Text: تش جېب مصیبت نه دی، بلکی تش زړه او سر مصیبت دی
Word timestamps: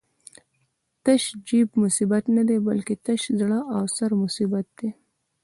تش 1.03 1.23
جېب 1.47 1.69
مصیبت 1.81 2.23
نه 2.35 2.43
دی، 2.47 2.57
بلکی 2.67 2.95
تش 3.05 3.21
زړه 3.39 3.59
او 3.73 3.81
سر 3.95 4.11
مصیبت 4.23 4.65
دی 4.77 4.89